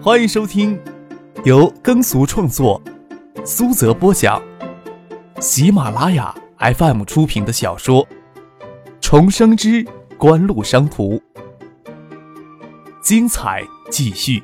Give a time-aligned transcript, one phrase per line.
[0.00, 0.80] 欢迎收听
[1.44, 2.80] 由耕俗创作、
[3.44, 4.40] 苏泽播讲、
[5.40, 8.06] 喜马拉雅 FM 出品的小说
[9.00, 9.84] 《重生之
[10.16, 11.16] 官路商途》，
[13.02, 14.40] 精彩继续，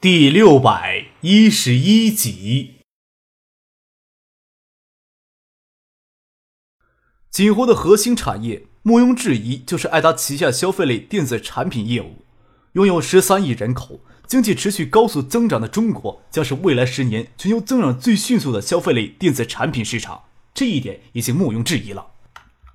[0.00, 2.76] 第六百一十一集。
[7.30, 12.24] 锦湖的核心产业，毋庸置疑就是爱达旗下消费类电子产品业务。
[12.72, 20.22] 拥有十三亿人口、经济持续高速增长的中国，将是未来十年全球增长最迅速的消费类电子产品市场。
[20.54, 22.06] 这一点已经毋庸置疑了。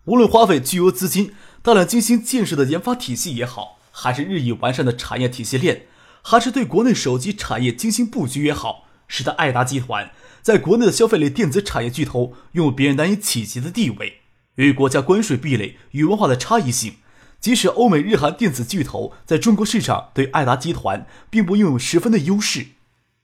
[0.05, 5.87] 无论花费巨额资金、大量精心建设的研发体系也好，还是日益完善的产业体系链，
[6.21, 10.11] 还是对国内手机产业精心布局也好，使得爱达集团
[10.43, 14.19] 在国内的消费类电子产业巨头拥有别人难以企及的地位。
[14.55, 16.95] 与国家关税壁垒与文化的差异性，
[17.39, 22.67] 即使欧美日韩电子巨头在中国市场对爱达集团并不拥有十分的优势。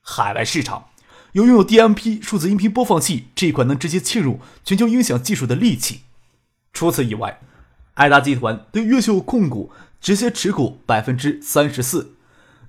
[0.02, 0.86] 海外市场
[1.32, 6.00] 有拥有 DMP 数字音频播放器这一款能直接切入全球音响技术的利器。
[6.72, 7.40] 除此以外，
[7.94, 12.14] 爱达集团对越秀控股直接持股百分之三十四。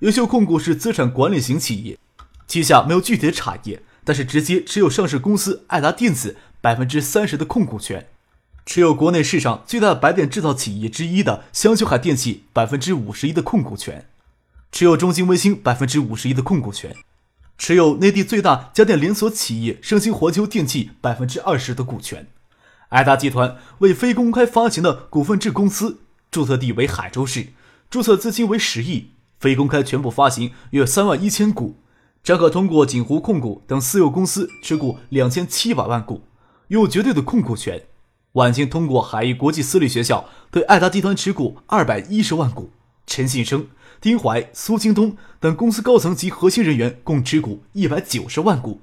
[0.00, 1.98] 越秀控股是资产管理型企业，
[2.46, 8.08] 旗下没有具体的产业，但是直接持有上市公司爱达电子百分之三十的控股权。
[8.64, 14.06] 持有国内市场最大白电制造企业之一的香秋海电器百分之五十一的控股权，
[14.70, 16.96] 持有中兴微星百分之五十一的控股权，
[17.58, 22.28] 持有内地最大家电连锁企业盛兴环球电器百分之二十的股权。
[22.90, 25.98] 爱达集团为非公开发行的股份制公司，
[26.30, 27.48] 注册地为海州市，
[27.90, 31.76] 注册资金为十亿，非公开全部发行约三万一千股。
[32.22, 36.22] 张可通过锦湖控股等私有公司持股两千七百万股，
[36.68, 37.82] 拥有绝对的控股权。
[38.32, 42.70] 晚清通过海艺国际私立学校对爱达集团持股二百一十万股，
[43.06, 43.66] 陈信生、
[44.00, 48.80] 丁怀、苏京东等公司高层及核心人员共持股一百九十万股。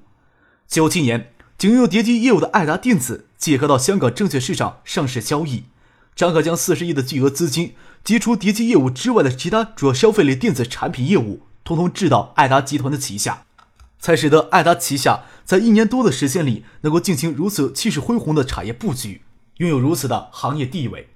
[0.68, 5.64] 九七年，仅拥有叠机业务的爱达电子借壳到香港证券市场上市交易，
[6.14, 13.42] 张可将四十亿的巨额资金及除叠机业务之外的其他主要消费类电子产品业务，通通置到爱达集团的旗下，
[13.98, 19.22] 才使得爱达旗下在一年多的时间里能够进行如此气势恢宏的产业布局。
[19.60, 21.10] 拥有如此的行业地位。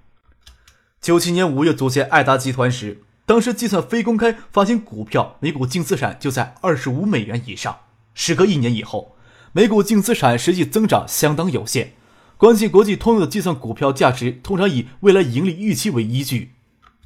[1.01, 7.79] 九七年五月组建爱达集团时，当时计算非公开发行股票每股净资产就在二十五美元以上。
[8.13, 9.17] 时隔一年以后，
[9.53, 11.95] 每股净资产实际增长相当有限。
[12.37, 16.51] 关系国际通用的计算股票价值，通常以未来盈利预期为依据，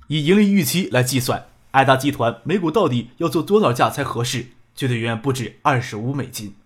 [0.09, 4.47] 以盈利预期来计算，爱达集团每股到底要做多少价才合适？
[4.75, 6.57] 绝对远远不止二十五美金。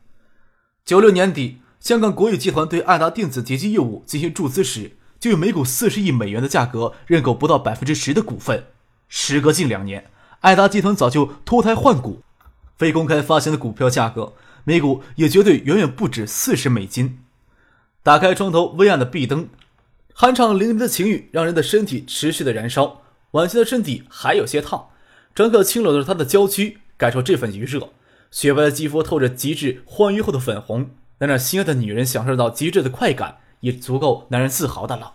[0.87, 1.59] 九六年底。
[1.82, 8.66] 香港国宇集团对爱达电子叠机业务进行注资时，就以每股四十亿美元的价格认购不到百分之十的股份。
[9.09, 10.09] 时隔近两年，
[10.43, 12.22] 爱达集团早就脱胎换骨，
[12.76, 17.19] 非公开发行的股票价格每股也绝对远远不止四十美金。
[18.04, 19.49] 打开床头微暗的壁灯，
[20.16, 23.03] 酣畅淋漓的情欲让人的身体持续的燃烧。
[23.32, 24.91] 晚晴的身体还有些烫，
[25.34, 27.88] 张克轻搂着她的娇躯，感受这份余热。
[28.31, 30.91] 雪白的肌肤透着极致欢愉后的粉红。
[31.22, 35.15] 能让心爱的女人享受到极致的快感，也足够男人自豪的了。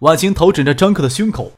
[0.00, 1.52] 婉晴头枕着张克的胸口，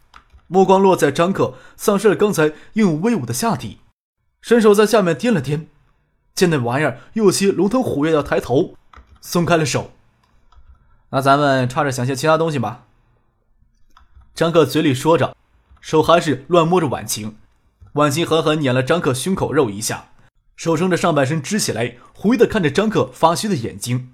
[0.49, 3.79] 目光落在张克丧失了刚才英勇威武的下体，
[4.43, 5.65] 伸手在下面掂了掂，
[6.35, 8.75] 见那玩意儿有些龙腾虎跃，的抬头，
[9.23, 9.93] 松开了手。
[11.09, 12.85] 那咱们插着想些其他东西吧。
[14.35, 15.35] 张克嘴里说着，
[15.81, 17.39] 手还是乱摸着婉晴。
[17.95, 20.10] 婉晴狠狠碾了张克胸口肉一下。
[20.61, 24.13] 手撑着上半身支起来，狐疑的看着张克发虚的眼睛。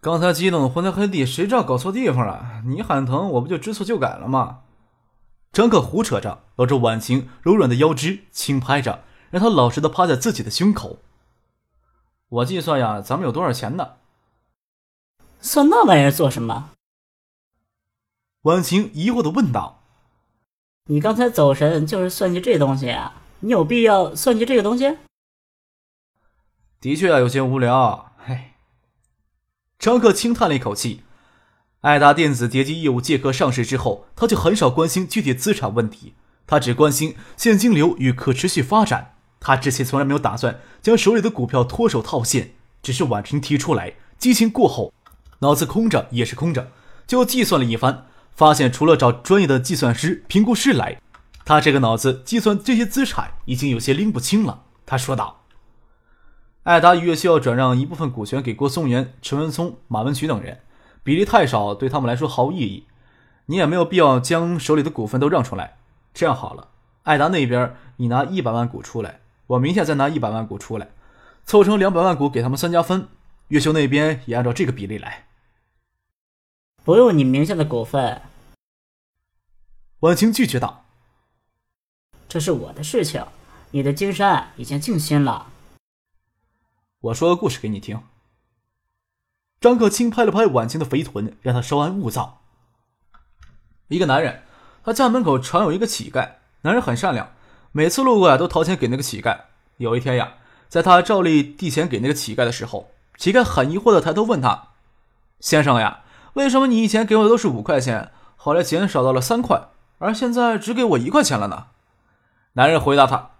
[0.00, 2.60] 刚才激动的昏天黑地，谁知道搞错地方了？
[2.66, 4.62] 你喊疼，我不就知错就改了吗？
[5.52, 10.98] 张克胡扯着，搂着婉晴柔软的腰肢，轻拍着，让她老实的趴在自己的胸口。
[12.28, 13.90] 我计算呀，咱们有多少钱呢？
[15.40, 16.70] 算那玩意儿做什么？
[18.42, 19.84] 婉晴疑惑的问道。
[20.86, 23.22] 你刚才走神，就是算计这东西啊？
[23.38, 24.98] 你有必要算计这个东西？
[26.80, 28.12] 的确啊，有些无聊。
[28.24, 28.52] 嘿，
[29.80, 31.02] 张克轻叹了一口气。
[31.80, 36.14] 爱达电子叠机业务借壳上市之后，他就很少关心具体资产问题，
[36.46, 39.14] 他只关心现金流与可持续发展。
[39.40, 44.92] 他之前从来没有打算将手里的股票脱手套现，只是婉婷提出来，激情过后，
[45.40, 46.70] 脑子空着也是空着，
[47.08, 51.00] 就计算了一番，发现除了找专业的计算师、评估师来，
[51.44, 54.62] 他这个脑子计算这些资产已经有些拎不清了。
[54.86, 55.37] 他说道。
[56.68, 60.60] 爱达越需要转让一部分股权给郭松元、陈文聪、马文渠等人，
[61.02, 62.86] 比例太少，对他们来说毫无意义。
[63.46, 65.78] 你也没有必要将手里的股份都让出来。
[66.12, 66.68] 这样好了，
[67.04, 70.90] 艾达那边你拿一百万股出来，我明天再拿一百万股出来，
[71.46, 73.08] 凑成两百万股给他们三家分。
[73.46, 75.24] 月秀那边也按照这个比例来。
[76.84, 78.20] 不用你名下的股份。
[80.00, 80.84] 婉晴拒绝道
[82.28, 83.24] ：“这是我的事情，
[83.70, 85.46] 你的金山已经静心了。”
[87.00, 88.02] 我说个故事给你听。
[89.60, 92.40] 张克清拍了拍婉晴的肥臀，让她稍安勿躁。
[93.86, 94.42] 一个男人，
[94.84, 96.32] 他家门口常有一个乞丐。
[96.62, 97.32] 男人很善良，
[97.70, 99.42] 每次路过呀都掏钱给那个乞丐。
[99.76, 100.34] 有一天呀，
[100.68, 104.70] 在他照例递钱给那个乞丐的时候，乞丐很疑惑的抬头问他
[105.38, 106.02] ：“先生呀，
[106.32, 109.68] 为什么你以前给我的都是五块钱，后来减少到了三块，
[109.98, 111.68] 而现在只给我一块钱了呢？”
[112.54, 113.30] 男人回答他：“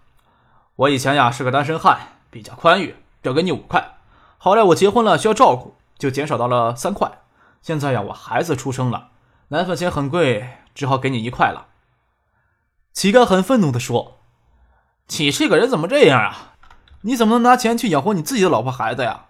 [0.77, 1.99] 我以前呀是个单身汉，
[2.31, 3.97] 比较宽裕，只给你五块。
[4.37, 7.19] 后来我结婚了，需要照顾，就减少到了三块。
[7.61, 9.09] 现在呀，我孩子出生了。”
[9.51, 11.65] 奶粉钱很贵，只好给你一块了。
[12.93, 14.19] 乞丐很愤怒地说
[15.17, 16.53] ：“你这个人怎么这样啊？
[17.01, 19.25] 你怎么能拿钱去养活你自己的老婆孩子呀？”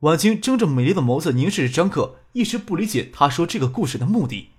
[0.00, 4.50] 婉清睁着美丽的眸子凝视着张克，一时不理解他说这个故事的目的。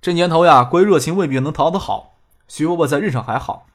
[0.00, 2.18] 这年头呀，过于热情未必能讨得好。
[2.46, 3.66] 徐伯伯在任上还好，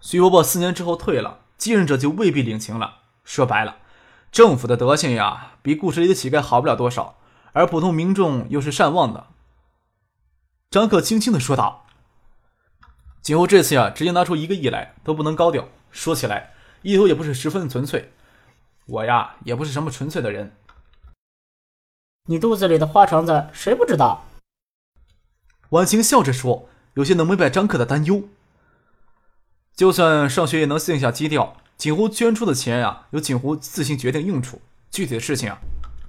[0.00, 3.02] 徐伯伯四年之后退了，继任者就未必领情了。
[3.22, 3.76] 说白了，
[4.32, 7.20] 政府的德行呀，比故事里的乞丐好不了多少。
[7.52, 9.28] 而普通民众又是善忘的，
[10.72, 11.86] 张克轻轻的说道
[13.22, 15.68] ：“今后这次呀，直接拿出一个亿来，都不能高调。
[15.92, 18.12] 说起来，意图也不是十分纯粹。
[18.86, 20.56] 我呀，也不是什么纯粹的人。
[22.24, 24.24] 你肚子里的花肠子，谁不知道？”
[25.70, 28.24] 婉晴笑着说，有些能明白张克的担忧。
[29.74, 31.56] 就算上学也能定下基调。
[31.76, 34.60] 锦湖捐出的钱呀，由锦湖自行决定用处。
[34.90, 35.58] 具体的事情啊。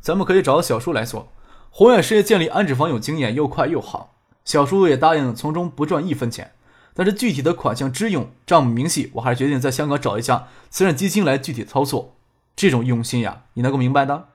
[0.02, 1.32] 咱们可以找小叔来做。
[1.70, 4.16] 宏远事业建立安置房有经验，又快又好。
[4.46, 6.52] 小叔也答应从中不赚一分钱，
[6.94, 12.16] 但是具体的款项支用、账目明细，我还是决定在香港找一家慈善基金来具体操作。
[12.56, 14.28] 这种用心呀，你能够明白的？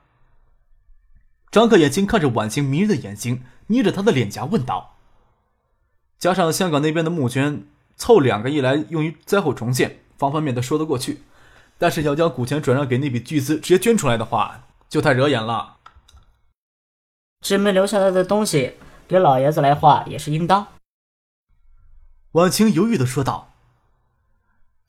[1.51, 4.97] 张克眼睛看着婉晴迷人的眼睛，捏着她的脸颊问道
[6.19, 7.63] ：“加上香港那边的募捐，
[7.99, 11.21] 凑两个亿来用于灾后重建，方方面面都说得过去。
[11.77, 15.77] 但是要将股权转让给那笔巨资直接捐出来的话……”就太惹眼了。
[17.41, 18.73] 志明留下来的东西，
[19.07, 20.65] 给老爷子来画也是应当。
[22.31, 23.53] 婉晴犹豫的说道：“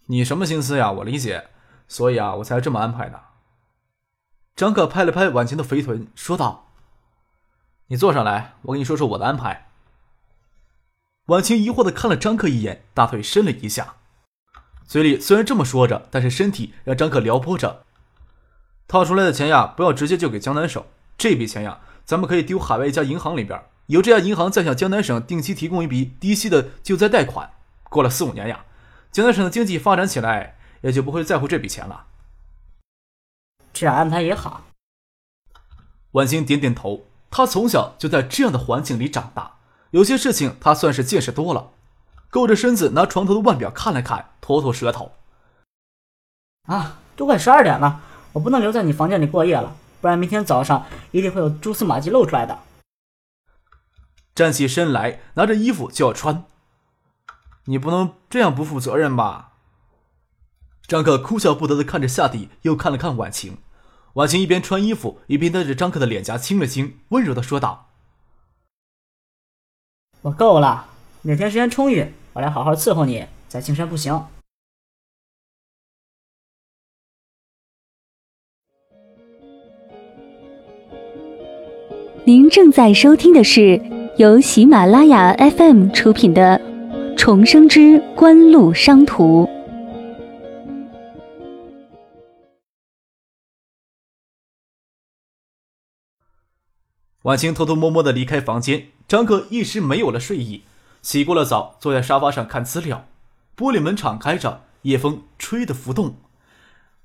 [0.09, 0.91] 你什么心思呀？
[0.91, 1.49] 我理解，
[1.87, 3.21] 所以啊，我才这么安排的。”
[4.57, 6.71] 张可拍了拍婉晴的肥臀，说道
[7.89, 9.70] ：“你坐上来，我跟你说说我的安排。”
[11.31, 13.95] 婉晴疑惑的看了张克一眼，大腿伸了一下，
[14.85, 17.85] 嘴里虽然这么说着，但是身体让张克撩拨着。
[18.89, 20.85] 套出来的钱呀，不要直接就给江南省。
[21.17, 27.53] 这笔钱呀，咱们可以丢海外一家银行里边，由这家银行再向江南省定期提供一笔低息的救灾贷款。
[27.85, 28.65] 过了四五年呀，
[29.13, 32.07] 江南省的经济发展起来，也就不会在乎这笔钱了。
[33.73, 34.65] 这样安排也好。
[36.11, 39.59] 婉清点点头，她从小就在这样的环境里长大，
[39.91, 41.71] 有些事情他算是见识多了。
[42.31, 45.13] 勾着身子拿床头的腕表看了看，吐吐舌头。
[46.69, 48.03] 啊，都快十二点了。
[48.33, 52.61] 我不能留在你房间里过夜了，不然明天早上一定会有蛛丝马迹露出来的。
[54.33, 56.45] 站起身来，拿着衣服就要穿。
[57.65, 59.55] 你不能这样不负责任吧？
[60.87, 63.59] 张克哭笑不得的看着下体，又看了看婉晴。
[64.15, 67.90] 婉晴一边穿衣服，一边带着张克的脸颊亲了亲，温柔的说道
[70.23, 70.87] ：“我够了，
[71.23, 73.25] 哪天时间充裕，我来好好伺候你。
[73.49, 74.23] 在青山不行。”
[82.27, 83.81] 您正在收听的是
[84.19, 86.61] 由喜马拉雅 FM 出品的
[87.17, 89.45] 《重生之官路商途》。
[97.23, 100.63] 婉清偷偷摸摸的离开房间，张克一时没有了睡意，
[101.03, 103.07] 洗过了澡，坐在沙发上看资料。
[103.55, 106.17] 玻璃门敞开着，夜风吹得浮动。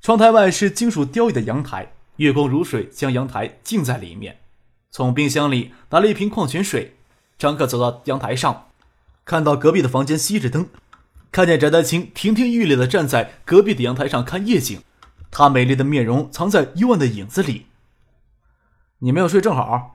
[0.02, 4.40] 窗台外是金属雕翼的阳台，月光如水，将阳台浸在里面。
[4.90, 6.96] 从冰箱里拿了一瓶矿泉水，
[7.38, 8.68] 张克走到阳台上，
[9.26, 10.70] 看到隔壁的房间熄着灯，
[11.34, 14.82] 看见翟丹青亭亭玉立的站在隔壁的阳台上看夜景，
[15.30, 17.66] 她美丽的面容藏在幽暗的影子里。
[19.00, 19.95] 你没有睡正好，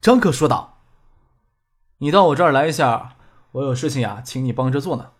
[0.00, 0.78] 张克说道
[1.98, 3.16] ：“你到我这儿来一下，
[3.52, 5.10] 我有事情呀，请你帮着做呢。”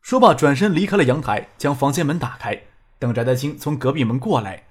[0.00, 2.62] 说罢，转身离开了阳台，将房间门打开，
[2.98, 4.64] 等翟丹青从隔壁门过来。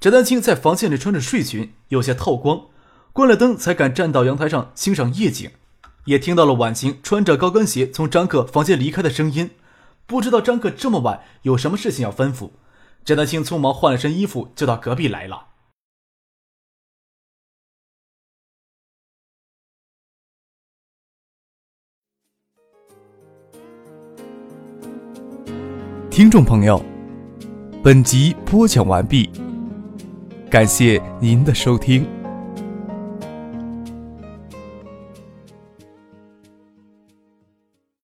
[0.00, 2.62] 翟丹青在房间里穿着睡裙，有些透光，
[3.12, 5.52] 关了灯才敢站到阳台上欣赏夜景，
[6.06, 9.52] 也听到了婉晴穿着高跟鞋从张克房间离开的声音。
[10.06, 12.50] 不知道张克这么晚有什么事情要吩咐，
[13.04, 15.46] 翟丹青匆忙换了身衣服就到隔壁来了。
[26.16, 26.82] 听众朋友
[27.82, 29.28] 本集播讲完毕
[30.48, 32.15] 感谢您的收听。